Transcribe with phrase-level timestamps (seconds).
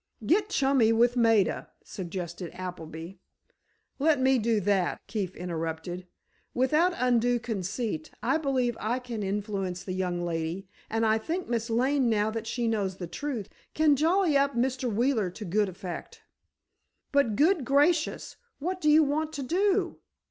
[0.25, 3.11] "Get chummy with Maida," suggested Appleby.
[3.99, 6.07] "Let me do that," Keefe interrupted.
[6.55, 11.69] "Without undue conceit, I believe I can influence the young lady, and I think Miss
[11.69, 14.91] Lane, now that she knows the truth, can jolly up Mr.
[14.91, 16.23] Wheeler to good effect."
[17.11, 18.37] "But, good gracious!
[18.57, 19.99] What do you want to do?"